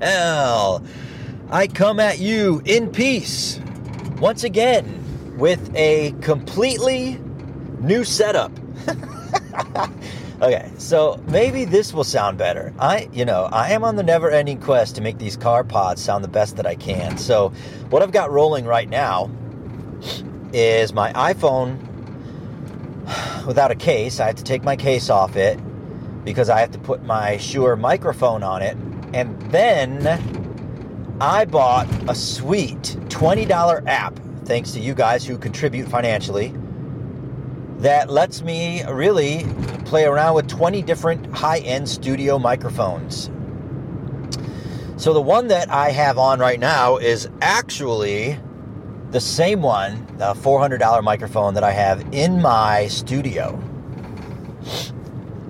Well, 0.00 0.82
I 1.50 1.66
come 1.68 2.00
at 2.00 2.18
you 2.18 2.60
in 2.64 2.90
peace 2.90 3.60
once 4.18 4.44
again 4.44 5.36
with 5.38 5.70
a 5.74 6.12
completely 6.22 7.20
new 7.80 8.04
setup. 8.04 8.50
okay, 10.42 10.70
so 10.78 11.22
maybe 11.28 11.64
this 11.64 11.92
will 11.92 12.04
sound 12.04 12.38
better. 12.38 12.74
I, 12.78 13.08
you 13.12 13.24
know, 13.24 13.44
I 13.52 13.70
am 13.70 13.84
on 13.84 13.96
the 13.96 14.02
never 14.02 14.30
ending 14.30 14.60
quest 14.60 14.96
to 14.96 15.02
make 15.02 15.18
these 15.18 15.36
car 15.36 15.62
pods 15.62 16.02
sound 16.02 16.24
the 16.24 16.28
best 16.28 16.56
that 16.56 16.66
I 16.66 16.74
can. 16.74 17.16
So, 17.18 17.50
what 17.90 18.02
I've 18.02 18.12
got 18.12 18.30
rolling 18.30 18.64
right 18.64 18.88
now 18.88 19.30
is 20.52 20.92
my 20.92 21.12
iPhone 21.12 21.78
without 23.46 23.70
a 23.70 23.76
case. 23.76 24.20
I 24.20 24.26
have 24.26 24.36
to 24.36 24.44
take 24.44 24.64
my 24.64 24.76
case 24.76 25.10
off 25.10 25.36
it 25.36 25.60
because 26.24 26.50
I 26.50 26.58
have 26.60 26.72
to 26.72 26.78
put 26.78 27.04
my 27.04 27.36
Shure 27.36 27.76
microphone 27.76 28.42
on 28.42 28.62
it. 28.62 28.76
And 29.12 29.40
then 29.52 30.06
I 31.20 31.44
bought 31.44 31.88
a 32.08 32.14
sweet 32.14 32.82
$20 33.08 33.86
app, 33.86 34.18
thanks 34.44 34.72
to 34.72 34.80
you 34.80 34.94
guys 34.94 35.26
who 35.26 35.38
contribute 35.38 35.88
financially, 35.88 36.54
that 37.78 38.10
lets 38.10 38.42
me 38.42 38.84
really 38.84 39.46
play 39.84 40.04
around 40.04 40.34
with 40.34 40.48
20 40.48 40.82
different 40.82 41.26
high 41.34 41.58
end 41.58 41.88
studio 41.88 42.38
microphones. 42.38 43.30
So 44.96 45.12
the 45.12 45.20
one 45.20 45.48
that 45.48 45.70
I 45.70 45.90
have 45.90 46.18
on 46.18 46.38
right 46.38 46.58
now 46.58 46.96
is 46.96 47.28
actually 47.42 48.38
the 49.10 49.20
same 49.20 49.62
one, 49.62 50.06
the 50.16 50.34
$400 50.34 51.02
microphone 51.02 51.54
that 51.54 51.64
I 51.64 51.70
have 51.70 52.14
in 52.14 52.40
my 52.40 52.88
studio 52.88 53.60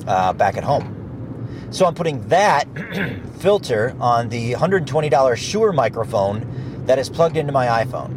uh, 0.07 0.33
back 0.33 0.57
at 0.57 0.65
home. 0.65 0.93
So 1.71 1.87
I'm 1.87 1.95
putting 1.95 2.27
that 2.29 2.67
filter 3.37 3.95
on 4.01 4.29
the 4.29 4.53
$120 4.53 5.37
Shure 5.37 5.73
microphone 5.73 6.85
that 6.87 6.99
is 6.99 7.09
plugged 7.09 7.37
into 7.37 7.53
my 7.53 7.85
iPhone. 7.85 8.15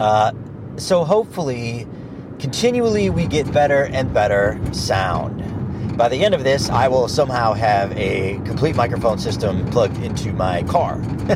Uh, 0.00 0.32
so 0.76 1.04
hopefully, 1.04 1.86
continually 2.38 3.10
we 3.10 3.26
get 3.26 3.50
better 3.52 3.84
and 3.84 4.12
better 4.12 4.58
sound. 4.72 5.38
By 5.96 6.08
the 6.08 6.24
end 6.24 6.34
of 6.34 6.44
this, 6.44 6.70
I 6.70 6.88
will 6.88 7.08
somehow 7.08 7.52
have 7.52 7.92
a 7.96 8.40
complete 8.44 8.74
microphone 8.74 9.18
system 9.18 9.68
plugged 9.70 9.98
into 9.98 10.32
my 10.32 10.62
car. 10.62 11.00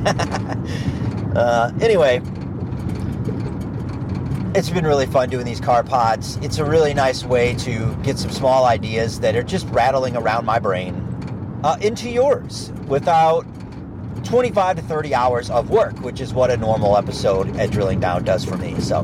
uh, 1.36 1.70
anyway, 1.80 2.22
it's 4.54 4.70
been 4.70 4.86
really 4.86 5.06
fun 5.06 5.28
doing 5.28 5.44
these 5.44 5.60
car 5.60 5.82
pods. 5.82 6.36
It's 6.36 6.58
a 6.58 6.64
really 6.64 6.94
nice 6.94 7.24
way 7.24 7.54
to 7.56 7.94
get 7.96 8.18
some 8.18 8.30
small 8.30 8.64
ideas 8.64 9.20
that 9.20 9.36
are 9.36 9.42
just 9.42 9.68
rattling 9.68 10.16
around 10.16 10.46
my 10.46 10.58
brain 10.58 11.03
uh, 11.64 11.78
into 11.80 12.10
yours 12.10 12.70
without 12.88 13.46
25 14.24 14.76
to 14.76 14.82
30 14.82 15.14
hours 15.14 15.48
of 15.48 15.70
work, 15.70 15.98
which 16.00 16.20
is 16.20 16.34
what 16.34 16.50
a 16.50 16.56
normal 16.58 16.96
episode 16.96 17.56
at 17.56 17.70
Drilling 17.70 18.00
Down 18.00 18.22
does 18.22 18.44
for 18.44 18.58
me. 18.58 18.78
So, 18.80 19.02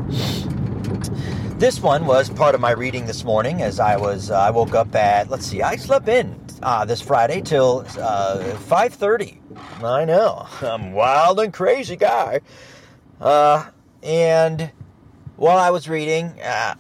this 1.58 1.80
one 1.80 2.04
was 2.04 2.28
part 2.28 2.54
of 2.54 2.60
my 2.60 2.72
reading 2.72 3.06
this 3.06 3.24
morning 3.24 3.62
as 3.62 3.80
I 3.80 3.96
was, 3.96 4.30
uh, 4.30 4.38
I 4.38 4.50
woke 4.50 4.74
up 4.74 4.94
at, 4.94 5.30
let's 5.30 5.46
see, 5.46 5.62
I 5.62 5.76
slept 5.76 6.08
in 6.08 6.38
uh, 6.62 6.84
this 6.84 7.00
Friday 7.00 7.40
till 7.40 7.80
uh, 7.98 8.56
5.30. 8.68 9.38
I 9.82 10.04
know, 10.04 10.46
I'm 10.60 10.92
wild 10.92 11.40
and 11.40 11.54
crazy 11.54 11.96
guy. 11.96 12.40
Uh, 13.22 13.70
and 14.02 14.70
while 15.36 15.58
I 15.58 15.70
was 15.70 15.88
reading 15.88 16.38
uh, 16.42 16.74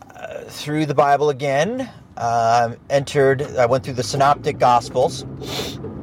through 0.48 0.84
the 0.84 0.94
Bible 0.94 1.30
again, 1.30 1.88
uh, 2.20 2.74
entered, 2.90 3.42
I 3.56 3.64
went 3.64 3.82
through 3.82 3.94
the 3.94 4.02
Synoptic 4.02 4.58
Gospels 4.58 5.22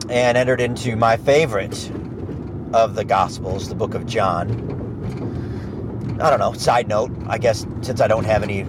and 0.10 0.36
entered 0.36 0.59
into 0.59 0.96
my 0.96 1.16
favorite 1.16 1.92
of 2.74 2.96
the 2.96 3.06
Gospels, 3.06 3.70
the 3.70 3.76
book 3.76 3.94
of 3.94 4.08
John. 4.08 4.50
I 6.20 6.32
don't 6.32 6.40
know, 6.40 6.54
side 6.54 6.88
note, 6.88 7.12
I 7.28 7.38
guess 7.38 7.68
since 7.82 8.02
I 8.02 8.08
don't 8.08 8.24
have 8.24 8.42
any 8.42 8.64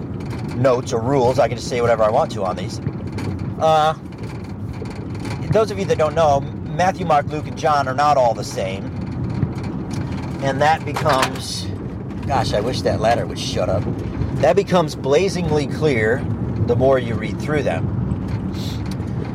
notes 0.55 0.93
or 0.93 1.01
rules, 1.01 1.39
I 1.39 1.47
can 1.47 1.57
just 1.57 1.67
say 1.67 1.81
whatever 1.81 2.03
I 2.03 2.11
want 2.11 2.31
to 2.33 2.43
on 2.43 2.55
these. 2.55 2.79
Uh, 3.59 3.97
those 5.51 5.71
of 5.71 5.79
you 5.79 5.85
that 5.85 5.97
don't 5.97 6.13
know, 6.13 6.41
Matthew, 6.41 7.07
Mark, 7.07 7.25
Luke, 7.29 7.47
and 7.47 7.57
John 7.57 7.87
are 7.87 7.95
not 7.95 8.15
all 8.15 8.35
the 8.35 8.43
same. 8.43 8.85
And 10.43 10.61
that 10.61 10.85
becomes, 10.85 11.65
gosh, 12.27 12.53
I 12.53 12.59
wish 12.59 12.83
that 12.83 12.99
ladder 12.99 13.25
would 13.25 13.39
shut 13.39 13.69
up. 13.69 13.83
That 14.35 14.55
becomes 14.55 14.95
blazingly 14.95 15.65
clear 15.65 16.23
the 16.69 16.75
more 16.75 16.99
you 16.99 17.15
read 17.15 17.41
through 17.41 17.63
them. 17.63 17.83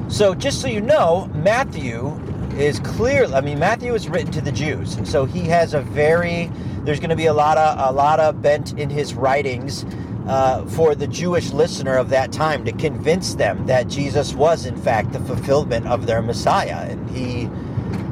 So, 0.08 0.36
just 0.36 0.62
so 0.62 0.68
you 0.68 0.80
know, 0.80 1.28
Matthew 1.34 2.14
is 2.56 2.78
clear. 2.78 3.24
I 3.26 3.40
mean, 3.40 3.58
Matthew 3.58 3.92
is 3.92 4.08
written 4.08 4.30
to 4.32 4.40
the 4.40 4.52
Jews, 4.52 4.96
so 5.02 5.24
he 5.24 5.40
has 5.48 5.74
a 5.74 5.80
very. 5.80 6.48
There's 6.84 7.00
going 7.00 7.10
to 7.10 7.16
be 7.16 7.26
a 7.26 7.34
lot 7.34 7.58
of 7.58 7.92
a 7.92 7.92
lot 7.92 8.20
of 8.20 8.40
bent 8.40 8.78
in 8.78 8.88
his 8.88 9.14
writings 9.14 9.84
uh, 10.28 10.64
for 10.66 10.94
the 10.94 11.08
Jewish 11.08 11.50
listener 11.50 11.96
of 11.96 12.08
that 12.10 12.30
time 12.30 12.64
to 12.66 12.72
convince 12.72 13.34
them 13.34 13.66
that 13.66 13.88
Jesus 13.88 14.32
was, 14.32 14.64
in 14.64 14.76
fact, 14.76 15.12
the 15.12 15.18
fulfillment 15.18 15.88
of 15.88 16.06
their 16.06 16.22
Messiah, 16.22 16.86
and 16.88 17.10
he 17.10 17.50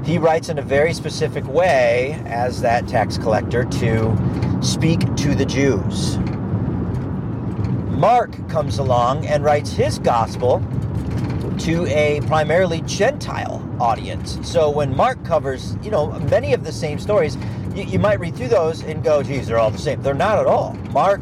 he 0.05 0.19
writes 0.19 0.49
in 0.49 0.59
a 0.59 0.63
very 0.63 0.93
specific 0.93 1.47
way 1.47 2.21
as 2.27 2.61
that 2.63 2.89
tax 2.89 3.19
collector 3.19 3.67
to 3.67 4.59
speak 4.61 4.99
to 5.15 5.37
the 5.37 5.47
Jews. 5.47 6.19
Mark 8.03 8.49
comes 8.49 8.79
along 8.79 9.25
and 9.27 9.45
writes 9.45 9.71
his 9.71 10.01
gospel 10.01 10.61
to 11.61 11.87
a 11.87 12.21
primarily 12.23 12.81
Gentile 12.81 13.65
audience. 13.79 14.41
So 14.43 14.69
when 14.71 14.97
Mark 14.97 15.25
covers, 15.25 15.77
you 15.85 15.93
know, 15.93 16.11
many 16.29 16.53
of 16.53 16.65
the 16.65 16.73
same 16.73 16.99
stories, 16.99 17.37
you, 17.77 17.85
you, 17.85 17.99
might 18.01 18.19
read 18.19 18.35
through 18.35 18.49
those 18.49 18.83
and 18.83 19.05
go, 19.05 19.23
geez, 19.23 19.47
they're 19.47 19.61
all 19.61 19.71
the 19.71 19.79
same. 19.79 20.03
They're 20.03 20.15
not 20.15 20.41
at 20.41 20.47
all. 20.47 20.73
Mark 20.91 21.21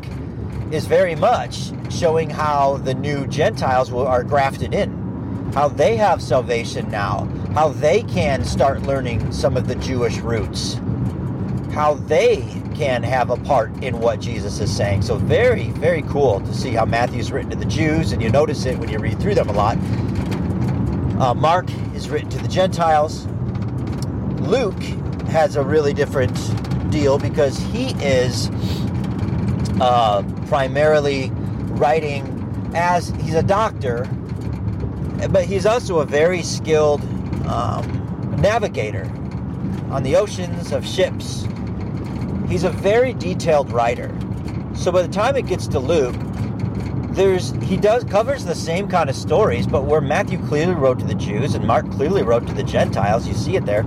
is 0.71 0.87
very 0.87 1.15
much 1.15 1.71
showing 1.93 2.31
how 2.31 2.79
the 2.79 2.95
new 2.95 3.27
Gentiles 3.27 3.93
are 3.93 4.25
grafted 4.25 4.73
in, 4.73 5.53
how 5.53 5.69
they 5.69 5.97
have 5.97 6.23
salvation 6.23 6.91
now, 6.91 7.29
how 7.53 7.69
they 7.69 8.05
can 8.05 8.43
start 8.43 8.85
learning 8.85 9.31
some 9.33 9.59
of 9.59 9.69
the 9.69 9.75
Jewish 9.75 10.17
roots, 10.21 10.81
how 11.73 11.95
they 11.95 12.39
can 12.75 13.03
have 13.03 13.31
a 13.31 13.37
part 13.37 13.71
in 13.83 14.01
what 14.01 14.21
Jesus 14.21 14.61
is 14.61 14.75
saying. 14.75 15.03
So 15.03 15.17
very, 15.17 15.71
very 15.71 16.03
cool 16.03 16.41
to 16.41 16.55
see 16.55 16.71
how 16.71 16.85
Matthew's 16.85 17.31
written 17.31 17.51
to 17.51 17.57
the 17.57 17.67
Jews, 17.67 18.13
and 18.13 18.23
you 18.23 18.31
notice 18.31 18.65
it 18.67 18.79
when 18.79 18.89
you 18.89 18.99
read 18.99 19.21
through 19.21 19.35
them 19.35 19.49
a 19.49 19.53
lot. 19.53 19.77
Uh, 21.21 21.35
Mark 21.35 21.71
is 21.95 22.09
written 22.09 22.31
to 22.31 22.39
the 22.39 22.49
Gentiles. 22.49 23.27
Luke 24.41 24.83
has 25.29 25.57
a 25.57 25.63
really 25.63 25.93
different 25.93 26.35
deal 26.91 27.19
because 27.19 27.59
he 27.59 27.91
is 28.03 28.51
uh, 29.81 30.23
primarily 30.47 31.31
writing 31.73 32.37
as 32.75 33.11
he's 33.21 33.35
a 33.35 33.43
doctor, 33.43 34.09
but 35.31 35.45
he's 35.45 35.67
also 35.67 35.99
a 36.01 36.07
very 36.07 36.43
skilled 36.43 37.03
um, 37.47 38.37
navigator 38.41 39.05
on 39.91 40.03
the 40.03 40.17
oceans 40.17 40.73
of 40.73 40.87
ships. 40.87 41.47
He's 42.49 42.65
a 42.65 42.71
very 42.71 43.13
detailed 43.15 43.71
writer. 43.73 44.15
So 44.75 44.91
by 44.91 45.03
the 45.03 45.13
time 45.13 45.37
it 45.37 45.47
gets 45.47 45.67
to 45.69 45.79
Luke, 45.79 46.17
there's 47.13 47.51
he 47.63 47.77
does 47.77 48.05
covers 48.05 48.45
the 48.45 48.55
same 48.55 48.89
kind 48.89 49.11
of 49.11 49.17
stories, 49.17 49.67
but 49.67 49.85
where 49.85 50.01
Matthew 50.01 50.39
clearly 50.47 50.75
wrote 50.75 50.99
to 51.01 51.05
the 51.05 51.15
Jews 51.15 51.55
and 51.55 51.67
Mark 51.67 51.91
clearly 51.91 52.23
wrote 52.23 52.47
to 52.47 52.55
the 52.55 52.63
Gentiles, 52.63 53.27
you 53.27 53.35
see 53.35 53.57
it 53.57 53.67
there. 53.67 53.85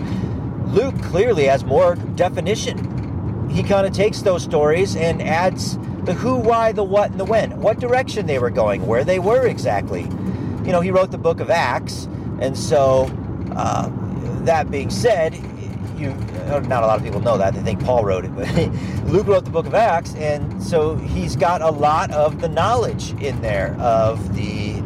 Luke 0.68 1.00
clearly 1.04 1.46
has 1.46 1.64
more 1.64 1.96
definition. 1.96 3.50
He 3.50 3.64
kind 3.64 3.86
of 3.86 3.94
takes 3.94 4.22
those 4.22 4.44
stories 4.44 4.96
and 4.96 5.22
adds 5.22 5.78
the 6.04 6.14
who, 6.14 6.36
why, 6.36 6.72
the 6.72 6.84
what, 6.84 7.12
and 7.12 7.20
the 7.20 7.26
when. 7.26 7.62
What 7.62 7.80
direction 7.80 8.26
they 8.26 8.40
were 8.40 8.50
going, 8.50 8.86
where 8.86 9.04
they 9.04 9.20
were 9.20 9.46
exactly. 9.46 10.02
You 10.02 10.72
know, 10.72 10.82
he 10.82 10.92
wrote 10.92 11.12
the 11.12 11.18
book 11.18 11.40
of 11.40 11.50
Acts, 11.50 12.06
and 12.40 12.58
so 12.58 13.10
uh, 13.56 13.90
that 14.44 14.70
being 14.70 14.90
said, 14.90 15.34
you 15.98 16.14
not 16.68 16.84
a 16.84 16.88
lot 16.88 16.98
of 16.98 17.04
people 17.04 17.22
know 17.22 17.38
that 17.38 17.54
they 17.54 17.62
think 17.62 17.84
Paul 17.84 18.04
wrote 18.04 18.26
it, 18.26 18.36
but 18.36 18.48
Luke 19.06 19.28
wrote 19.28 19.46
the 19.46 19.52
book 19.52 19.66
of 19.66 19.74
Acts, 19.74 20.14
and 20.16 20.62
so 20.62 20.96
he's 20.96 21.36
got 21.36 21.62
a 21.62 21.70
lot 21.70 22.12
of 22.12 22.42
the 22.42 22.50
knowledge 22.50 23.12
in 23.22 23.42
there 23.42 23.76
of 23.80 24.36
the 24.36 24.82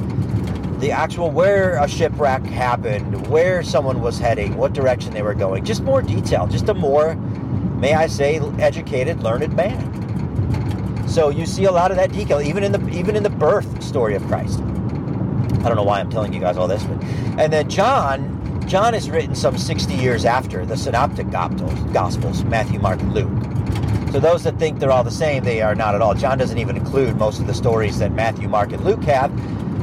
the 0.80 0.92
actual 0.92 1.32
where 1.32 1.84
a 1.84 1.88
shipwreck 1.88 2.44
happened, 2.46 3.28
where 3.28 3.64
someone 3.64 4.00
was 4.00 4.20
heading, 4.20 4.56
what 4.58 4.74
direction 4.74 5.12
they 5.12 5.24
were 5.24 5.34
going. 5.34 5.66
Just 5.66 5.82
more 5.82 6.04
detail, 6.04 6.46
just 6.46 6.70
a 6.70 6.74
more, 6.74 7.16
may 7.16 7.96
I 7.96 8.06
say, 8.06 8.38
educated, 8.60 9.24
learned 9.24 9.56
man. 9.56 11.08
So 11.08 11.30
you 11.30 11.48
see 11.48 11.64
a 11.64 11.72
lot 11.72 11.90
of 11.90 11.98
that 11.98 12.12
detail, 12.12 12.42
even 12.42 12.64
in 12.64 12.72
the 12.72 12.90
even 12.90 13.16
in 13.16 13.24
the 13.24 13.30
birth 13.30 13.82
story 13.82 14.16
of 14.16 14.24
Christ. 14.28 14.60
I 14.60 15.70
don't 15.70 15.76
know 15.76 15.84
why 15.84 16.00
I'm 16.00 16.10
telling 16.10 16.32
you 16.32 16.40
guys 16.40 16.58
all 16.58 16.68
this, 16.68 16.84
but 16.84 17.04
and 17.40 17.52
then 17.52 17.70
John 17.70 18.37
John 18.68 18.94
is 18.94 19.10
written 19.10 19.34
some 19.34 19.58
60 19.58 19.94
years 19.94 20.26
after 20.26 20.66
the 20.66 20.76
Synoptic 20.76 21.30
Gospels, 21.32 22.44
Matthew, 22.44 22.80
Mark, 22.80 23.00
and 23.00 23.14
Luke. 23.14 24.12
So 24.12 24.20
those 24.20 24.44
that 24.44 24.60
think 24.60 24.80
they're 24.80 24.92
all 24.92 25.06
the 25.06 25.10
same, 25.10 25.46
they 25.46 25.62
are 25.62 25.74
not 25.74 25.96
at 25.96 26.02
all. 26.02 26.14
John 26.14 26.38
doesn't 26.38 26.58
even 26.58 26.76
include 26.76 27.16
most 27.16 27.40
of 27.40 27.48
the 27.48 27.54
stories 27.54 27.98
that 28.00 28.12
Matthew, 28.12 28.50
Mark, 28.50 28.74
and 28.74 28.84
Luke 28.84 29.04
have 29.04 29.34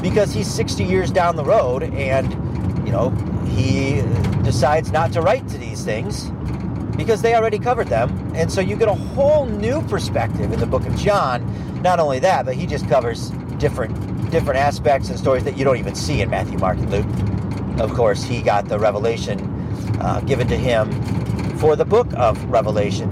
because 0.03 0.35
he's 0.35 0.53
60 0.53 0.85
years 0.85 1.11
down 1.11 1.37
the 1.37 1.45
road 1.45 1.83
and, 1.83 2.31
you 2.87 2.93
know, 2.93 3.09
he 3.47 4.03
decides 4.43 4.93
not 4.93 5.15
to 5.15 5.23
write 5.23 5.49
to 5.49 5.57
these 5.57 5.83
things 5.83 6.31
because 6.95 7.23
they 7.23 7.35
already 7.35 7.59
covered 7.59 7.89
them. 7.89 8.33
And 8.35 8.53
so 8.53 8.61
you 8.61 8.77
get 8.77 8.89
a 8.89 8.95
whole 8.95 9.47
new 9.47 9.81
perspective 9.83 10.53
in 10.53 10.61
the 10.61 10.67
book 10.67 10.85
of 10.85 10.95
John. 10.97 11.81
Not 11.81 12.01
only 12.01 12.19
that, 12.19 12.45
but 12.45 12.55
he 12.55 12.67
just 12.67 12.87
covers 12.89 13.31
different 13.57 14.31
different 14.31 14.59
aspects 14.59 15.09
and 15.09 15.19
stories 15.19 15.45
that 15.45 15.57
you 15.57 15.65
don't 15.65 15.79
even 15.79 15.95
see 15.95 16.21
in 16.21 16.29
Matthew, 16.29 16.59
Mark, 16.59 16.77
and 16.77 16.91
Luke. 16.91 17.34
Of 17.79 17.93
course, 17.95 18.23
he 18.23 18.41
got 18.43 18.69
the 18.69 18.79
revelation 18.79 19.41
uh, 20.01 20.21
given 20.21 20.47
to 20.49 20.57
him 20.57 20.91
for 21.59 21.77
the 21.77 21.85
book 21.85 22.07
of 22.15 22.43
Revelation, 22.45 23.11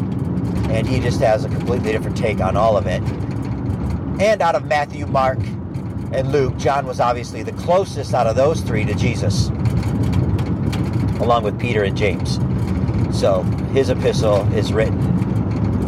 and 0.71 0.87
he 0.87 1.01
just 1.01 1.21
has 1.21 1.45
a 1.45 1.49
completely 1.49 1.93
different 1.93 2.17
take 2.17 2.41
on 2.41 2.57
all 2.57 2.77
of 2.77 2.87
it. 2.87 3.03
And 4.21 4.41
out 4.41 4.55
of 4.55 4.65
Matthew, 4.67 5.07
Mark, 5.07 5.39
and 6.13 6.31
Luke, 6.31 6.57
John 6.59 6.87
was 6.87 7.01
obviously 7.01 7.43
the 7.43 7.53
closest 7.53 8.15
out 8.15 8.27
of 8.27 8.37
those 8.37 8.61
three 8.61 8.85
to 8.85 8.95
Jesus, 8.95 9.49
along 11.19 11.43
with 11.45 11.59
Peter 11.59 11.83
and 11.85 11.97
James. 11.97 12.39
So 13.19 13.43
his 13.73 13.91
epistle 13.91 14.51
is 14.53 14.73
written 14.73 15.01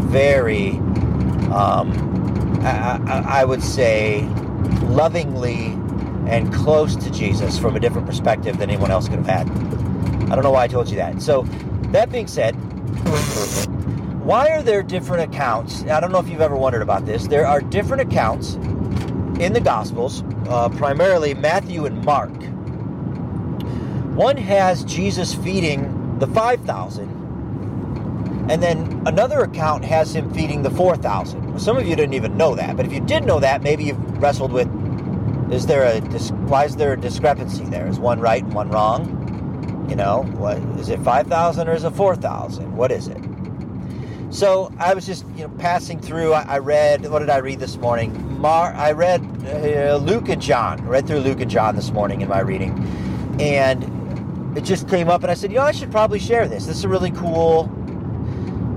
very, 0.08 0.70
um, 1.50 1.92
I, 2.62 3.24
I 3.26 3.44
would 3.44 3.62
say, 3.62 4.22
lovingly 4.84 5.76
and 6.26 6.52
close 6.52 6.96
to 6.96 7.10
Jesus 7.10 7.58
from 7.58 7.76
a 7.76 7.80
different 7.80 8.06
perspective 8.06 8.58
than 8.58 8.70
anyone 8.70 8.90
else 8.90 9.08
could 9.08 9.18
have 9.18 9.26
had. 9.26 9.50
I 10.30 10.34
don't 10.34 10.42
know 10.42 10.50
why 10.50 10.64
I 10.64 10.68
told 10.68 10.88
you 10.88 10.96
that. 10.96 11.20
So, 11.20 11.42
that 11.92 12.10
being 12.10 12.26
said, 12.26 12.54
why 14.24 14.48
are 14.48 14.62
there 14.62 14.82
different 14.82 15.34
accounts? 15.34 15.82
I 15.84 16.00
don't 16.00 16.10
know 16.10 16.18
if 16.18 16.28
you've 16.28 16.40
ever 16.40 16.56
wondered 16.56 16.82
about 16.82 17.04
this. 17.04 17.26
There 17.26 17.46
are 17.46 17.60
different 17.60 18.02
accounts 18.02 18.54
in 19.38 19.52
the 19.52 19.60
Gospels, 19.60 20.22
uh, 20.48 20.70
primarily 20.70 21.34
Matthew 21.34 21.84
and 21.84 22.02
Mark. 22.04 22.32
One 24.14 24.36
has 24.36 24.82
Jesus 24.84 25.34
feeding 25.34 26.18
the 26.20 26.26
5,000, 26.28 27.08
and 28.48 28.62
then 28.62 29.02
another 29.06 29.40
account 29.40 29.84
has 29.84 30.16
him 30.16 30.32
feeding 30.32 30.62
the 30.62 30.70
4,000. 30.70 31.58
Some 31.60 31.76
of 31.76 31.86
you 31.86 31.94
didn't 31.94 32.14
even 32.14 32.36
know 32.36 32.54
that, 32.54 32.76
but 32.76 32.86
if 32.86 32.92
you 32.92 33.00
did 33.00 33.24
know 33.24 33.40
that, 33.40 33.62
maybe 33.62 33.84
you've 33.84 34.22
wrestled 34.22 34.52
with 34.52 34.68
is 35.54 35.66
there 35.66 35.84
a 35.84 36.00
why 36.48 36.64
is 36.64 36.76
there 36.76 36.92
a 36.92 37.00
discrepancy 37.00 37.64
there? 37.64 37.86
Is 37.86 37.98
one 37.98 38.20
right 38.20 38.42
and 38.42 38.52
one 38.52 38.70
wrong? 38.70 39.86
You 39.88 39.96
know, 39.96 40.22
what 40.36 40.58
is 40.78 40.88
it 40.88 40.98
5,000 41.00 41.68
or 41.68 41.74
is 41.74 41.84
it 41.84 41.90
4,000? 41.90 42.76
What 42.76 42.90
is 42.90 43.08
it? 43.08 43.18
So 44.30 44.72
I 44.78 44.94
was 44.94 45.06
just 45.06 45.24
you 45.36 45.46
know 45.46 45.48
passing 45.58 46.00
through. 46.00 46.32
I, 46.32 46.42
I 46.42 46.58
read 46.58 47.08
what 47.08 47.20
did 47.20 47.30
I 47.30 47.38
read 47.38 47.60
this 47.60 47.76
morning? 47.76 48.40
Mar 48.40 48.74
I 48.74 48.90
read 48.90 49.20
uh, 49.46 49.96
Luke 49.96 50.28
and 50.28 50.42
John. 50.42 50.84
Read 50.86 51.06
through 51.06 51.20
Luke 51.20 51.40
and 51.40 51.50
John 51.50 51.76
this 51.76 51.92
morning 51.92 52.20
in 52.20 52.28
my 52.28 52.40
reading, 52.40 52.72
and 53.38 54.58
it 54.58 54.64
just 54.64 54.88
came 54.88 55.08
up, 55.08 55.22
and 55.22 55.30
I 55.30 55.34
said, 55.34 55.52
you 55.52 55.58
know, 55.58 55.64
I 55.64 55.72
should 55.72 55.90
probably 55.90 56.18
share 56.18 56.48
this. 56.48 56.66
This 56.66 56.78
is 56.78 56.84
a 56.84 56.88
really 56.88 57.10
cool, 57.12 57.64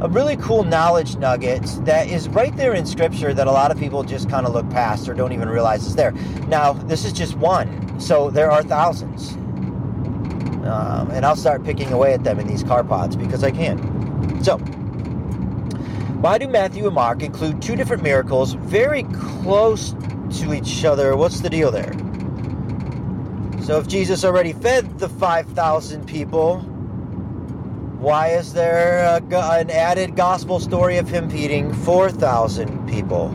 a 0.01 0.07
really 0.09 0.37
cool 0.37 0.63
knowledge 0.63 1.17
nugget 1.17 1.63
that 1.85 2.07
is 2.07 2.29
right 2.29 2.55
there 2.55 2.73
in 2.73 2.85
Scripture 2.85 3.33
that 3.33 3.47
a 3.47 3.51
lot 3.51 3.71
of 3.71 3.79
people 3.79 4.03
just 4.03 4.29
kind 4.29 4.45
of 4.45 4.53
look 4.53 4.69
past 4.69 5.09
or 5.09 5.15
don't 5.15 5.33
even 5.33 5.49
realize 5.49 5.85
is 5.87 5.95
there. 5.95 6.11
Now, 6.47 6.73
this 6.73 7.03
is 7.03 7.13
just 7.13 7.35
one, 7.35 7.99
so 7.99 8.29
there 8.29 8.51
are 8.51 8.61
thousands, 8.61 9.33
um, 10.67 11.09
and 11.11 11.25
I'll 11.25 11.35
start 11.35 11.63
picking 11.63 11.91
away 11.91 12.13
at 12.13 12.23
them 12.23 12.39
in 12.39 12.45
these 12.47 12.63
car 12.63 12.83
pods 12.83 13.15
because 13.15 13.43
I 13.43 13.51
can. 13.51 14.43
So. 14.43 14.57
Why 16.17 16.39
do 16.39 16.47
Matthew 16.47 16.87
and 16.87 16.95
Mark 16.95 17.21
include 17.21 17.61
two 17.61 17.75
different 17.75 18.01
miracles 18.01 18.53
very 18.53 19.03
close 19.03 19.95
to 20.39 20.51
each 20.51 20.83
other? 20.83 21.15
What's 21.15 21.41
the 21.41 21.49
deal 21.49 21.69
there? 21.69 21.93
So, 23.63 23.77
if 23.77 23.87
Jesus 23.87 24.25
already 24.25 24.53
fed 24.53 24.97
the 24.97 25.09
5,000 25.09 26.07
people, 26.07 26.65
why 27.99 28.27
is 28.29 28.53
there 28.53 29.03
a, 29.05 29.35
an 29.59 29.71
added 29.71 30.15
gospel 30.15 30.59
story 30.59 30.97
of 30.97 31.09
him 31.09 31.29
feeding 31.29 31.73
4,000 31.73 32.87
people? 32.87 33.29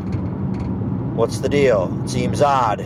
What's 1.15 1.39
the 1.39 1.49
deal? 1.49 1.93
It 2.05 2.09
seems 2.09 2.41
odd. 2.41 2.81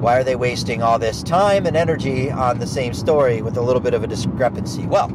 Why 0.00 0.18
are 0.18 0.24
they 0.24 0.34
wasting 0.34 0.82
all 0.82 0.98
this 0.98 1.22
time 1.22 1.66
and 1.66 1.76
energy 1.76 2.30
on 2.32 2.58
the 2.58 2.66
same 2.66 2.92
story 2.94 3.42
with 3.42 3.56
a 3.56 3.62
little 3.62 3.80
bit 3.80 3.94
of 3.94 4.02
a 4.02 4.08
discrepancy? 4.08 4.86
Well, 4.86 5.10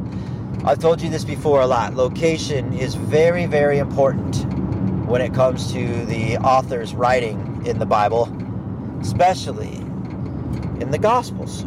I've 0.64 0.78
told 0.78 1.02
you 1.02 1.10
this 1.10 1.24
before 1.24 1.60
a 1.60 1.66
lot. 1.66 1.94
Location 1.94 2.72
is 2.72 2.94
very, 2.94 3.44
very 3.44 3.78
important 3.78 4.36
when 5.06 5.20
it 5.20 5.34
comes 5.34 5.70
to 5.72 6.06
the 6.06 6.38
author's 6.38 6.94
writing 6.94 7.62
in 7.66 7.78
the 7.78 7.86
Bible, 7.86 8.34
especially 9.02 9.74
in 10.80 10.90
the 10.90 10.98
Gospels. 10.98 11.64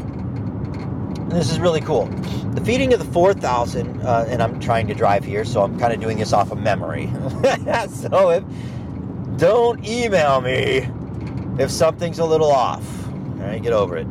This 1.29 1.51
is 1.51 1.59
really 1.59 1.81
cool. 1.81 2.05
The 2.53 2.61
feeding 2.63 2.93
of 2.93 2.99
the 2.99 3.11
4,000, 3.11 4.01
uh, 4.01 4.25
and 4.29 4.41
I'm 4.43 4.59
trying 4.59 4.87
to 4.87 4.93
drive 4.93 5.25
here, 5.25 5.43
so 5.43 5.61
I'm 5.63 5.77
kind 5.79 5.91
of 5.91 5.99
doing 5.99 6.17
this 6.17 6.33
off 6.33 6.51
of 6.51 6.59
memory. 6.59 7.07
so 7.89 8.29
if, 8.29 8.43
don't 9.37 9.85
email 9.85 10.39
me 10.39 10.87
if 11.59 11.71
something's 11.71 12.19
a 12.19 12.25
little 12.25 12.51
off. 12.51 13.07
All 13.07 13.47
right, 13.47 13.61
get 13.61 13.73
over 13.73 13.97
it. 13.97 14.07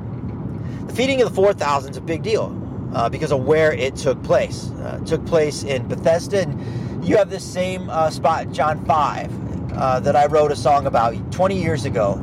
The 0.89 0.95
feeding 0.95 1.23
of 1.23 1.29
the 1.29 1.35
4,000 1.35 1.93
is 1.93 1.97
a 1.97 2.01
big 2.01 2.23
deal 2.23 2.61
uh, 2.95 3.09
because 3.09 3.33
of 3.33 3.45
where 3.45 3.73
it 3.73 3.97
took 3.97 4.23
place. 4.23 4.71
Uh, 4.71 4.99
it 5.01 5.07
took 5.07 5.25
place 5.25 5.63
in 5.63 5.87
Bethesda, 5.87 6.43
and 6.43 7.07
you 7.07 7.17
have 7.17 7.31
this 7.31 7.45
same 7.45 7.89
uh, 7.91 8.11
spot, 8.11 8.51
John 8.51 8.85
5, 8.85 9.73
uh, 9.73 10.01
that 10.01 10.17
I 10.17 10.27
wrote 10.27 10.53
a 10.53 10.57
song 10.57 10.87
about 10.87 11.33
20 11.33 11.61
years 11.61 11.85
ago 11.85 12.15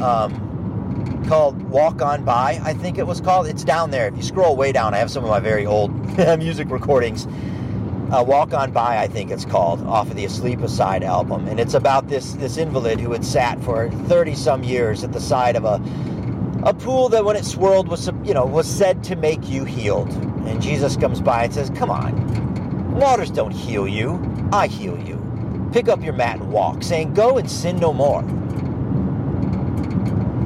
um, 0.00 0.47
called 1.28 1.60
Walk 1.68 2.00
On 2.00 2.24
By, 2.24 2.58
I 2.64 2.72
think 2.72 2.96
it 2.96 3.06
was 3.06 3.20
called. 3.20 3.46
It's 3.46 3.62
down 3.62 3.90
there. 3.90 4.08
If 4.08 4.16
you 4.16 4.22
scroll 4.22 4.56
way 4.56 4.72
down, 4.72 4.94
I 4.94 4.96
have 4.96 5.10
some 5.10 5.24
of 5.24 5.30
my 5.30 5.40
very 5.40 5.66
old 5.66 5.94
music 6.38 6.70
recordings. 6.70 7.26
Uh, 8.10 8.24
Walk 8.26 8.54
On 8.54 8.72
By, 8.72 8.96
I 8.96 9.08
think 9.08 9.30
it's 9.30 9.44
called, 9.44 9.86
off 9.86 10.08
of 10.08 10.16
the 10.16 10.24
Asleep 10.24 10.60
Aside 10.60 11.04
album. 11.04 11.46
And 11.46 11.60
it's 11.60 11.74
about 11.74 12.08
this, 12.08 12.32
this 12.32 12.56
invalid 12.56 12.98
who 12.98 13.12
had 13.12 13.26
sat 13.26 13.62
for 13.62 13.90
30 13.90 14.34
some 14.34 14.64
years 14.64 15.04
at 15.04 15.12
the 15.12 15.20
side 15.20 15.54
of 15.54 15.64
a 15.66 15.82
a 16.64 16.74
pool 16.74 17.08
that 17.08 17.24
when 17.24 17.36
it 17.36 17.44
swirled 17.44 17.86
was 17.86 18.10
you 18.24 18.34
know 18.34 18.44
was 18.44 18.66
said 18.66 19.04
to 19.04 19.14
make 19.14 19.48
you 19.48 19.64
healed 19.64 20.10
and 20.44 20.60
jesus 20.60 20.96
comes 20.96 21.20
by 21.20 21.44
and 21.44 21.54
says 21.54 21.70
come 21.70 21.88
on 21.88 22.94
waters 22.96 23.30
don't 23.30 23.52
heal 23.52 23.86
you 23.86 24.20
i 24.52 24.66
heal 24.66 24.98
you 25.06 25.16
pick 25.72 25.88
up 25.88 26.02
your 26.02 26.12
mat 26.12 26.40
and 26.40 26.50
walk 26.50 26.82
saying 26.82 27.14
go 27.14 27.38
and 27.38 27.48
sin 27.48 27.76
no 27.76 27.92
more 27.92 28.22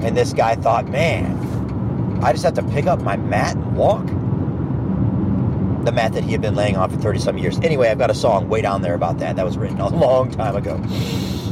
and 0.04 0.16
this 0.16 0.32
guy 0.32 0.54
thought 0.54 0.88
man 0.88 1.38
i 2.22 2.32
just 2.32 2.44
have 2.44 2.54
to 2.54 2.62
pick 2.64 2.87
up 2.87 3.00
my 3.02 3.16
mat 3.16 3.56
and 3.56 3.76
walk? 3.76 4.06
The 5.84 5.90
mat 5.90 6.12
that 6.12 6.23
he 6.23 6.30
had 6.30 6.40
been 6.40 6.54
laying 6.54 6.76
on 6.76 6.88
for 6.90 6.97
30 6.97 7.18
some 7.18 7.38
years. 7.38 7.59
Anyway 7.61 7.88
i've 7.88 7.99
got 7.99 8.11
a 8.11 8.14
song 8.14 8.49
way 8.49 8.62
down 8.62 8.82
there 8.82 8.94
about 8.94 9.18
that. 9.18 9.37
That 9.37 9.44
was 9.44 9.59
written 9.59 9.80
a 9.80 9.88
long 10.06 10.30
time 10.30 10.56
ago. 10.56 10.76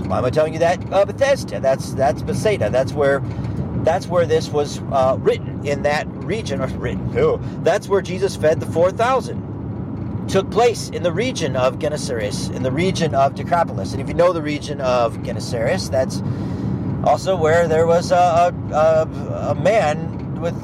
Why 0.07 0.19
am 0.19 0.25
i 0.25 0.30
telling 0.30 0.52
you 0.52 0.59
that? 0.61 0.92
Uh, 0.92 1.04
bethesda. 1.04 1.61
That's 1.61 1.92
that's 1.95 2.23
bethsaida 2.23 2.71
that's 2.71 2.92
where 2.92 3.21
that's 3.85 4.07
where 4.07 4.26
this 4.26 4.49
was 4.50 4.80
uh, 4.92 5.16
written 5.21 5.66
in 5.66 5.83
that 5.83 6.07
region, 6.09 6.61
or 6.61 6.66
written. 6.78 7.16
Oh, 7.19 7.38
that's 7.62 7.88
where 7.88 8.02
Jesus 8.02 8.37
fed 8.37 8.61
the 8.61 8.66
4,000. 8.66 10.28
Took 10.28 10.50
place 10.50 10.90
in 10.90 11.02
the 11.02 11.12
region 11.12 11.57
of 11.57 11.78
Gennesaret, 11.78 12.50
in 12.54 12.62
the 12.62 12.71
region 12.71 13.14
of 13.14 13.35
Decapolis. 13.35 13.92
And 13.92 14.00
if 14.00 14.09
you 14.09 14.14
know 14.14 14.33
the 14.33 14.42
region 14.42 14.80
of 14.80 15.23
Gennesaret, 15.23 15.90
that's 15.90 16.23
also 17.04 17.37
where 17.37 17.66
there 17.69 17.87
was 17.87 18.11
a, 18.12 18.54
a, 18.73 19.50
a 19.50 19.54
man 19.54 20.40
with 20.40 20.54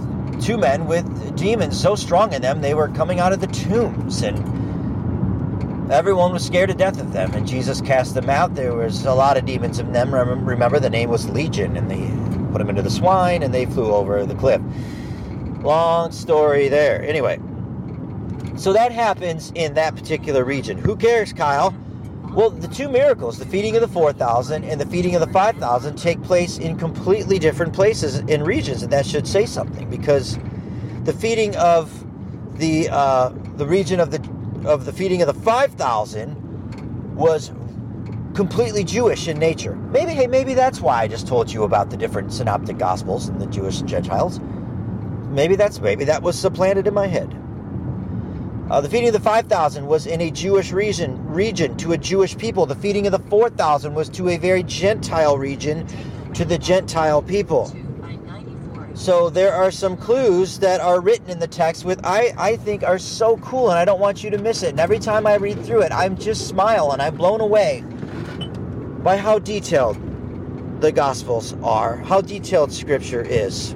two 0.42 0.56
men 0.56 0.86
with 0.86 1.36
demons 1.36 1.80
so 1.80 1.94
strong 1.94 2.32
in 2.32 2.42
them 2.42 2.60
they 2.60 2.74
were 2.74 2.88
coming 2.88 3.20
out 3.20 3.32
of 3.32 3.40
the 3.40 3.46
tombs 3.48 4.22
and 4.22 4.38
everyone 5.90 6.32
was 6.32 6.44
scared 6.44 6.68
to 6.68 6.74
death 6.74 7.00
of 7.00 7.12
them 7.12 7.32
and 7.34 7.46
jesus 7.46 7.80
cast 7.80 8.14
them 8.14 8.28
out 8.28 8.54
there 8.54 8.74
was 8.74 9.04
a 9.06 9.14
lot 9.14 9.36
of 9.36 9.46
demons 9.46 9.78
in 9.78 9.92
them 9.92 10.14
remember 10.14 10.78
the 10.78 10.90
name 10.90 11.08
was 11.08 11.28
legion 11.30 11.76
and 11.76 11.90
they 11.90 12.06
put 12.56 12.60
them 12.60 12.70
into 12.70 12.80
the 12.80 12.90
swine, 12.90 13.42
and 13.42 13.52
they 13.52 13.66
flew 13.66 13.92
over 13.92 14.24
the 14.24 14.34
cliff. 14.34 14.62
Long 15.60 16.10
story 16.10 16.68
there. 16.68 17.02
Anyway, 17.02 17.38
so 18.56 18.72
that 18.72 18.92
happens 18.92 19.52
in 19.54 19.74
that 19.74 19.94
particular 19.94 20.42
region. 20.42 20.78
Who 20.78 20.96
cares, 20.96 21.34
Kyle? 21.34 21.74
Well, 22.36 22.50
the 22.50 22.68
two 22.68 22.90
miracles, 22.90 23.38
the 23.38 23.46
feeding 23.46 23.76
of 23.76 23.80
the 23.80 23.88
4,000 23.88 24.62
and 24.62 24.78
the 24.78 24.84
feeding 24.84 25.14
of 25.14 25.22
the 25.22 25.32
5,000, 25.32 25.96
take 25.96 26.22
place 26.22 26.58
in 26.58 26.76
completely 26.76 27.38
different 27.38 27.72
places 27.72 28.16
and 28.16 28.46
regions, 28.46 28.82
and 28.82 28.92
that 28.92 29.06
should 29.06 29.26
say 29.26 29.46
something 29.46 29.88
because 29.88 30.38
the 31.04 31.14
feeding 31.14 31.56
of 31.56 31.90
the 32.58 32.90
uh, 32.90 33.30
the 33.56 33.64
region 33.64 34.00
of 34.00 34.10
the 34.10 34.68
of 34.68 34.84
the 34.84 34.92
feeding 34.92 35.22
of 35.22 35.28
the 35.28 35.40
5,000 35.40 37.16
was 37.16 37.52
completely 38.34 38.84
Jewish 38.84 39.28
in 39.28 39.38
nature. 39.38 39.74
Maybe, 39.74 40.12
hey, 40.12 40.26
maybe 40.26 40.52
that's 40.52 40.82
why 40.82 41.00
I 41.00 41.08
just 41.08 41.26
told 41.26 41.50
you 41.50 41.62
about 41.62 41.88
the 41.88 41.96
different 41.96 42.34
synoptic 42.34 42.76
gospels 42.76 43.28
and 43.28 43.40
the 43.40 43.46
Jewish 43.46 43.80
and 43.80 43.88
Gentiles. 43.88 44.40
Maybe 45.30 45.56
that's 45.56 45.80
maybe 45.80 46.04
that 46.04 46.20
was 46.20 46.38
supplanted 46.38 46.86
in 46.86 46.92
my 46.92 47.06
head. 47.06 47.34
Uh, 48.68 48.80
the 48.80 48.88
feeding 48.88 49.08
of 49.08 49.12
the 49.12 49.20
5,000 49.20 49.86
was 49.86 50.06
in 50.06 50.20
a 50.20 50.30
Jewish 50.30 50.72
region, 50.72 51.24
region 51.28 51.76
to 51.76 51.92
a 51.92 51.98
Jewish 51.98 52.36
people. 52.36 52.66
The 52.66 52.74
feeding 52.74 53.06
of 53.06 53.12
the 53.12 53.20
4,000 53.30 53.94
was 53.94 54.08
to 54.10 54.28
a 54.30 54.38
very 54.38 54.64
Gentile 54.64 55.38
region 55.38 55.86
to 56.34 56.44
the 56.44 56.58
Gentile 56.58 57.22
people. 57.22 57.72
So 58.94 59.30
there 59.30 59.52
are 59.52 59.70
some 59.70 59.96
clues 59.96 60.58
that 60.58 60.80
are 60.80 61.00
written 61.00 61.30
in 61.30 61.38
the 61.38 61.46
text 61.46 61.84
with 61.84 62.00
I, 62.02 62.34
I 62.36 62.56
think 62.56 62.82
are 62.82 62.98
so 62.98 63.36
cool 63.36 63.70
and 63.70 63.78
I 63.78 63.84
don't 63.84 64.00
want 64.00 64.24
you 64.24 64.30
to 64.30 64.38
miss 64.38 64.64
it. 64.64 64.70
And 64.70 64.80
every 64.80 64.98
time 64.98 65.28
I 65.28 65.36
read 65.36 65.64
through 65.64 65.82
it, 65.82 65.92
I'm 65.92 66.16
just 66.16 66.48
smile 66.48 66.90
and 66.90 67.00
I'm 67.00 67.14
blown 67.14 67.40
away 67.40 67.84
by 69.04 69.16
how 69.16 69.38
detailed 69.38 69.96
the 70.80 70.90
gospels 70.90 71.54
are, 71.62 71.98
how 71.98 72.20
detailed 72.20 72.72
scripture 72.72 73.22
is. 73.22 73.74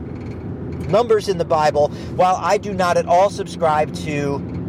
Numbers 0.88 1.28
in 1.28 1.38
the 1.38 1.44
Bible, 1.44 1.90
while 2.16 2.36
I 2.36 2.58
do 2.58 2.74
not 2.74 2.96
at 2.96 3.06
all 3.06 3.30
subscribe 3.30 3.94
to 3.96 4.59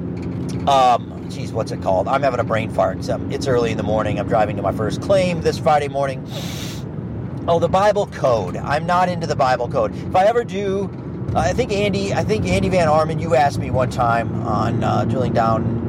um 0.67 1.29
geez, 1.31 1.51
what's 1.51 1.71
it 1.71 1.81
called? 1.81 2.07
I'm 2.07 2.21
having 2.21 2.39
a 2.39 2.43
brain 2.43 2.69
fart. 2.69 3.09
Um, 3.09 3.31
it's 3.31 3.47
early 3.47 3.71
in 3.71 3.77
the 3.77 3.83
morning. 3.83 4.19
I'm 4.19 4.27
driving 4.27 4.57
to 4.57 4.61
my 4.61 4.71
first 4.73 5.01
claim 5.01 5.41
this 5.41 5.57
Friday 5.57 5.87
morning. 5.87 6.25
Oh, 7.47 7.57
the 7.59 7.69
Bible 7.69 8.07
code. 8.07 8.57
I'm 8.57 8.85
not 8.85 9.09
into 9.09 9.27
the 9.27 9.35
Bible 9.35 9.67
code. 9.67 9.95
If 9.95 10.15
I 10.15 10.25
ever 10.25 10.43
do, 10.43 10.89
I 11.35 11.53
think 11.53 11.71
Andy, 11.71 12.13
I 12.13 12.23
think 12.23 12.45
Andy 12.45 12.69
Van 12.69 12.87
Arman, 12.87 13.21
you 13.21 13.35
asked 13.35 13.57
me 13.59 13.71
one 13.71 13.89
time 13.89 14.41
on 14.43 14.83
uh, 14.83 15.05
drilling 15.05 15.33
down 15.33 15.80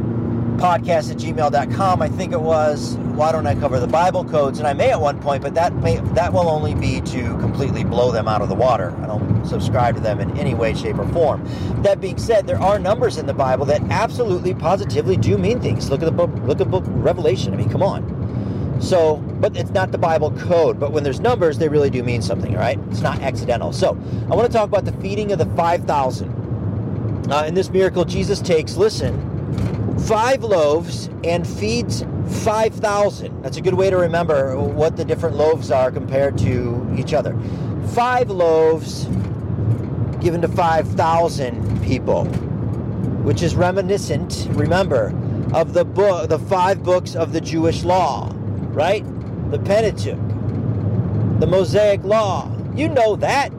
podcast 0.63 1.11
at 1.11 1.17
gmail.com, 1.17 2.01
I 2.01 2.09
think 2.09 2.33
it 2.33 2.41
was, 2.41 2.95
why 3.17 3.33
don't 3.33 3.49
I 3.49 3.57
cover 3.57 3.81
the 3.81 3.89
Bible 3.89 4.25
codes? 4.25 4.61
And 4.61 4.69
I 4.69 4.73
may 4.73 4.93
at 4.93 5.01
one 5.01 5.21
point, 5.21 5.43
but 5.43 5.55
that 5.55 5.75
may 5.75 5.97
that 6.15 6.33
will 6.33 6.49
only 6.49 6.73
be 6.77 7.01
to 7.01 7.37
completely 7.39 7.83
blow 7.83 8.13
them 8.13 8.29
out 8.29 8.43
of 8.43 8.49
the 8.49 8.55
water. 8.55 8.97
I 9.03 9.07
don't 9.07 9.45
subscribe 9.45 9.97
to 9.97 10.01
them 10.01 10.21
in 10.21 10.39
any 10.39 10.55
way, 10.55 10.73
shape, 10.75 10.99
or 10.99 11.09
form. 11.09 11.45
That 11.83 12.01
being 12.01 12.17
said, 12.17 12.47
there 12.47 12.61
are 12.61 12.79
numbers 12.79 13.19
in 13.19 13.27
the 13.27 13.35
Bible 13.35 13.65
that 13.67 13.83
absolutely 13.91 14.55
positively 14.55 15.17
do 15.17 15.37
mean 15.37 15.61
things. 15.61 15.91
Look 15.91 16.01
at 16.01 16.05
the 16.05 16.13
book, 16.13 16.31
look 16.45 16.61
at 16.61 16.71
book 16.71 16.85
Revelation. 16.87 17.53
I 17.53 17.57
mean, 17.57 17.69
come 17.69 17.83
on. 17.83 18.79
So, 18.81 19.17
but 19.17 19.57
it's 19.57 19.71
not 19.71 19.91
the 19.91 19.99
Bible 19.99 20.31
code. 20.31 20.79
But 20.79 20.93
when 20.93 21.03
there's 21.03 21.19
numbers, 21.19 21.59
they 21.59 21.69
really 21.69 21.91
do 21.91 22.05
mean 22.05 22.23
something, 22.23 22.55
right? 22.55 22.79
It's 22.89 23.01
not 23.01 23.21
accidental. 23.21 23.73
So, 23.73 23.99
I 24.31 24.37
want 24.37 24.47
to 24.47 24.53
talk 24.57 24.69
about 24.69 24.85
the 24.85 24.93
feeding 25.03 25.33
of 25.33 25.41
the 25.41 25.47
5,000. 25.57 27.33
Uh, 27.33 27.45
in 27.47 27.55
this 27.55 27.69
miracle, 27.71 28.05
Jesus 28.05 28.41
takes, 28.41 28.77
listen, 28.77 29.32
five 30.01 30.43
loaves 30.43 31.09
and 31.25 31.47
feeds 31.47 32.05
5,000. 32.45 33.43
That's 33.43 33.57
a 33.57 33.61
good 33.61 33.75
way 33.75 33.91
to 33.91 33.97
remember 33.97 34.59
what 34.59 34.97
the 34.97 35.05
different 35.05 35.37
loaves 35.37 35.71
are 35.71 35.91
compared 35.91 36.39
to 36.39 36.95
each 36.97 37.15
other. 37.15 37.37
Five 37.89 38.31
loaves 38.31 39.05
given 40.21 40.41
to 40.43 40.49
5,000 40.49 41.83
people, 41.83 42.25
which 43.25 43.43
is 43.43 43.55
reminiscent, 43.55 44.49
remember, 44.51 45.13
of 45.53 45.75
the 45.75 45.85
book, 45.85 46.29
the 46.29 46.39
five 46.39 46.83
books 46.83 47.15
of 47.15 47.33
the 47.33 47.41
Jewish 47.41 47.83
law 47.83 48.33
right? 48.73 49.05
The 49.51 49.59
Pentateuch, 49.59 50.19
the 51.41 51.47
Mosaic 51.47 52.03
Law. 52.05 52.51
You 52.75 52.89
know 52.89 53.17
that. 53.17 53.53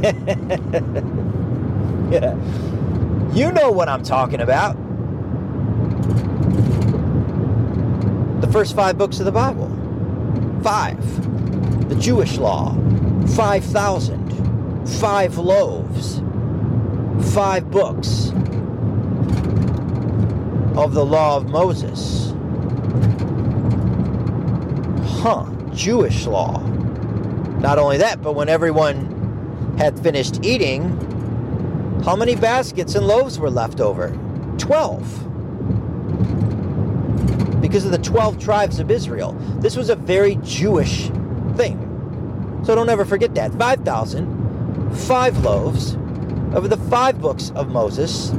yeah. 2.10 2.34
You 3.32 3.52
know 3.52 3.70
what 3.70 3.88
I'm 3.88 4.02
talking 4.02 4.40
about. 4.40 4.76
The 8.40 8.48
first 8.52 8.74
five 8.74 8.98
books 8.98 9.18
of 9.20 9.26
the 9.26 9.32
Bible. 9.32 9.68
Five. 10.62 11.88
The 11.88 11.96
Jewish 11.96 12.38
law. 12.38 12.74
5,000. 13.36 14.88
Five 15.00 15.38
loaves. 15.38 16.22
Five 17.34 17.70
books 17.70 18.30
of 20.76 20.94
the 20.94 21.04
law 21.04 21.36
of 21.36 21.48
Moses 21.48 22.30
huh, 25.20 25.44
Jewish 25.74 26.26
law. 26.26 26.60
Not 27.60 27.78
only 27.78 27.98
that, 27.98 28.22
but 28.22 28.34
when 28.34 28.48
everyone 28.48 29.74
had 29.76 30.00
finished 30.00 30.42
eating, 30.42 30.88
how 32.04 32.16
many 32.16 32.34
baskets 32.34 32.94
and 32.94 33.06
loaves 33.06 33.38
were 33.38 33.50
left 33.50 33.80
over? 33.80 34.18
Twelve. 34.56 35.26
Because 37.70 37.84
of 37.84 37.92
the 37.92 37.98
12 37.98 38.38
tribes 38.38 38.80
of 38.80 38.90
Israel. 38.90 39.32
This 39.60 39.76
was 39.76 39.90
a 39.90 39.96
very 39.96 40.36
Jewish 40.42 41.08
thing. 41.56 41.86
So 42.64 42.74
don't 42.74 42.88
ever 42.88 43.04
forget 43.04 43.34
that. 43.36 43.52
5,000, 43.54 44.92
five 44.94 45.44
loaves 45.44 45.94
of 46.52 46.68
the 46.68 46.76
five 46.76 47.20
books 47.20 47.52
of 47.54 47.68
Moses. 47.68 48.32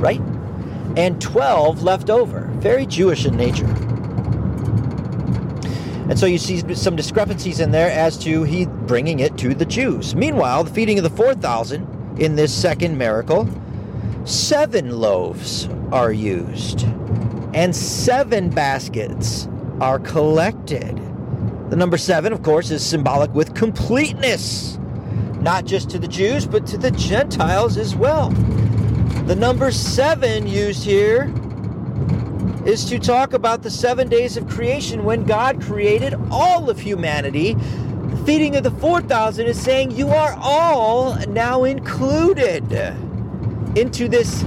Right? 0.00 0.20
and 0.96 1.20
12 1.20 1.82
left 1.82 2.10
over. 2.10 2.46
Very 2.54 2.86
Jewish 2.86 3.24
in 3.24 3.36
nature. 3.36 3.66
And 6.08 6.18
so 6.18 6.26
you 6.26 6.38
see 6.38 6.74
some 6.74 6.96
discrepancies 6.96 7.60
in 7.60 7.70
there 7.70 7.90
as 7.90 8.18
to 8.18 8.42
he 8.42 8.66
bringing 8.66 9.20
it 9.20 9.38
to 9.38 9.54
the 9.54 9.64
Jews. 9.64 10.16
Meanwhile, 10.16 10.64
the 10.64 10.70
feeding 10.70 10.98
of 10.98 11.04
the 11.04 11.10
4,000 11.10 12.18
in 12.20 12.34
this 12.34 12.52
second 12.52 12.98
miracle, 12.98 13.48
seven 14.24 15.00
loaves 15.00 15.68
are 15.92 16.12
used, 16.12 16.82
and 17.54 17.74
seven 17.74 18.50
baskets 18.50 19.48
are 19.80 19.98
collected. 19.98 20.96
The 21.70 21.76
number 21.76 21.96
seven, 21.96 22.32
of 22.32 22.42
course, 22.42 22.70
is 22.70 22.84
symbolic 22.84 23.32
with 23.34 23.54
completeness, 23.54 24.78
not 25.40 25.64
just 25.64 25.88
to 25.90 25.98
the 25.98 26.08
Jews, 26.08 26.46
but 26.46 26.66
to 26.66 26.78
the 26.78 26.90
Gentiles 26.90 27.76
as 27.76 27.96
well. 27.96 28.30
The 29.26 29.36
number 29.36 29.70
seven 29.70 30.46
used 30.46 30.84
here 30.84 31.32
is 32.66 32.84
to 32.86 32.98
talk 32.98 33.32
about 33.32 33.62
the 33.62 33.70
seven 33.70 34.08
days 34.08 34.36
of 34.36 34.48
creation 34.48 35.04
when 35.04 35.24
God 35.24 35.62
created 35.62 36.14
all 36.30 36.68
of 36.68 36.78
humanity. 36.78 37.54
The 37.54 38.22
feeding 38.26 38.56
of 38.56 38.64
the 38.64 38.70
4,000 38.72 39.46
is 39.46 39.60
saying 39.60 39.92
you 39.92 40.08
are 40.08 40.36
all 40.40 41.14
now 41.26 41.64
included 41.64 42.68
into 43.76 44.08
this 44.08 44.44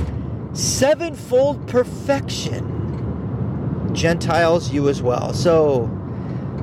sevenfold 0.54 1.68
perfection. 1.68 2.70
Gentiles, 3.94 4.72
you 4.72 4.90
as 4.90 5.02
well. 5.02 5.34
So, 5.34 5.86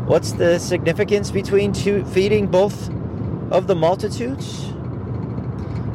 what's 0.07 0.33
the 0.33 0.59
significance 0.59 1.31
between 1.31 1.73
two, 1.73 2.05
feeding 2.07 2.47
both 2.49 2.91
of 3.51 3.67
the 3.67 3.75
multitudes? 3.75 4.67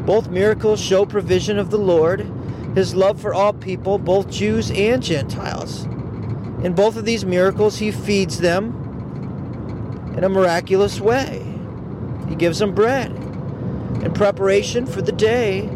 Both 0.05 0.29
miracles 0.29 0.79
show 0.79 1.05
provision 1.05 1.59
of 1.59 1.69
the 1.69 1.77
Lord, 1.77 2.21
his 2.73 2.95
love 2.95 3.19
for 3.19 3.33
all 3.33 3.53
people, 3.53 3.97
both 3.97 4.29
Jews 4.29 4.71
and 4.71 5.03
Gentiles. 5.03 5.83
In 6.63 6.73
both 6.73 6.95
of 6.95 7.05
these 7.05 7.25
miracles, 7.25 7.77
he 7.77 7.91
feeds 7.91 8.39
them 8.39 8.81
in 10.17 10.23
a 10.23 10.29
miraculous 10.29 10.99
way. 10.99 11.43
He 12.29 12.35
gives 12.35 12.59
them 12.59 12.73
bread 12.73 13.11
in 14.03 14.13
preparation 14.13 14.85
for 14.85 15.01
the 15.01 15.11
day 15.11 15.69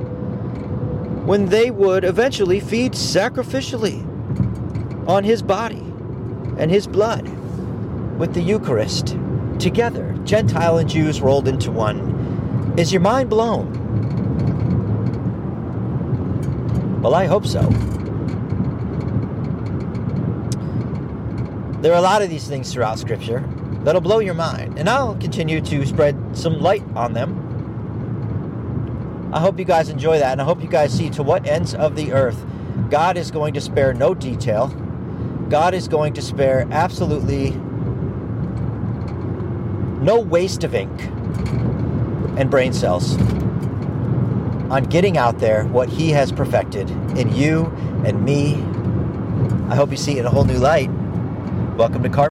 when 1.29 1.45
they 1.45 1.69
would 1.69 2.03
eventually 2.03 2.59
feed 2.59 2.93
sacrificially 2.93 4.01
on 5.07 5.23
his 5.23 5.43
body 5.43 5.83
and 6.57 6.71
his 6.71 6.87
blood 6.87 7.29
with 8.17 8.33
the 8.33 8.41
Eucharist 8.41 9.15
together, 9.59 10.17
Gentile 10.23 10.79
and 10.79 10.89
Jews 10.89 11.21
rolled 11.21 11.47
into 11.47 11.69
one. 11.69 12.73
Is 12.79 12.91
your 12.91 13.01
mind 13.01 13.29
blown? 13.29 13.69
Well, 16.99 17.13
I 17.13 17.27
hope 17.27 17.45
so. 17.45 17.61
There 21.83 21.93
are 21.93 21.99
a 21.99 22.01
lot 22.01 22.23
of 22.23 22.31
these 22.31 22.47
things 22.47 22.73
throughout 22.73 22.97
Scripture 22.97 23.47
that'll 23.83 24.01
blow 24.01 24.17
your 24.17 24.33
mind, 24.33 24.79
and 24.79 24.89
I'll 24.89 25.15
continue 25.17 25.61
to 25.61 25.85
spread 25.85 26.17
some 26.35 26.59
light 26.59 26.81
on 26.95 27.13
them. 27.13 27.48
I 29.31 29.39
hope 29.39 29.59
you 29.59 29.65
guys 29.65 29.89
enjoy 29.89 30.17
that, 30.17 30.31
and 30.31 30.41
I 30.41 30.43
hope 30.43 30.59
you 30.61 30.67
guys 30.67 30.91
see 30.91 31.11
to 31.11 31.21
what 31.21 31.45
ends 31.45 31.75
of 31.75 31.95
the 31.95 32.13
earth 32.13 32.43
God 32.89 33.15
is 33.15 33.29
going 33.29 33.53
to 33.53 33.61
spare 33.61 33.93
no 33.93 34.15
detail. 34.15 34.67
God 35.49 35.75
is 35.75 35.87
going 35.87 36.13
to 36.13 36.21
spare 36.21 36.67
absolutely 36.71 37.51
no 40.01 40.19
waste 40.19 40.63
of 40.63 40.73
ink 40.73 40.99
and 42.39 42.49
brain 42.49 42.73
cells 42.73 43.17
on 44.71 44.85
getting 44.85 45.17
out 45.17 45.37
there 45.37 45.65
what 45.65 45.89
He 45.89 46.09
has 46.09 46.31
perfected 46.31 46.89
in 47.15 47.31
you 47.35 47.65
and 48.05 48.25
me. 48.25 48.55
I 49.71 49.75
hope 49.75 49.91
you 49.91 49.97
see 49.97 50.13
it 50.13 50.19
in 50.19 50.25
a 50.25 50.31
whole 50.31 50.45
new 50.45 50.57
light. 50.57 50.89
Welcome 51.77 52.01
to 52.01 52.09
Car. 52.09 52.27